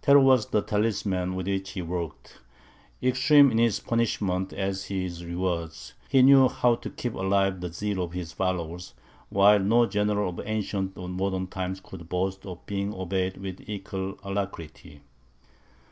Terror 0.00 0.20
was 0.20 0.46
the 0.46 0.62
talisman 0.62 1.34
with 1.34 1.48
which 1.48 1.70
he 1.70 1.82
worked; 1.82 2.38
extreme 3.02 3.50
in 3.50 3.58
his 3.58 3.80
punishments 3.80 4.54
as 4.54 4.88
in 4.88 4.96
his 5.00 5.24
rewards, 5.24 5.94
he 6.08 6.22
knew 6.22 6.46
how 6.48 6.76
to 6.76 6.88
keep 6.88 7.14
alive 7.16 7.60
the 7.60 7.72
zeal 7.72 8.00
of 8.00 8.12
his 8.12 8.30
followers, 8.30 8.94
while 9.28 9.58
no 9.58 9.84
general 9.86 10.28
of 10.28 10.40
ancient 10.46 10.96
or 10.96 11.08
modern 11.08 11.48
times 11.48 11.80
could 11.80 12.08
boast 12.08 12.46
of 12.46 12.64
being 12.64 12.94
obeyed 12.94 13.36
with 13.38 13.60
equal 13.68 14.20
alacrity. 14.22 15.02